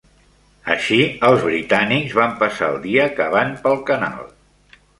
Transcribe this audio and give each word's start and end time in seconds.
Així, 0.75 0.97
els 1.27 1.43
britànics 1.49 2.17
van 2.21 2.35
passar 2.41 2.71
el 2.73 2.81
dia 2.89 3.07
cavant 3.21 3.55
pel 3.67 3.81
canal. 3.93 4.27